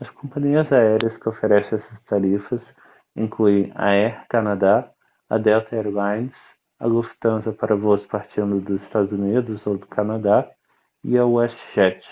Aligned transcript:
as 0.00 0.10
companhias 0.10 0.72
aéreas 0.72 1.16
que 1.16 1.28
oferecem 1.28 1.78
essas 1.78 2.02
tarifas 2.02 2.74
incluem 3.14 3.70
a 3.76 3.90
air 3.92 4.26
canada 4.26 4.92
a 5.34 5.36
delta 5.38 5.76
air 5.76 5.86
lines 6.00 6.38
a 6.82 6.84
lufthansa 6.94 7.52
para 7.60 7.76
voos 7.82 8.04
partindo 8.14 8.60
dos 8.68 8.82
eua 8.96 9.68
ou 9.68 9.74
do 9.82 9.86
canadá 9.96 10.38
e 11.08 11.10
a 11.16 11.24
westjet 11.34 12.02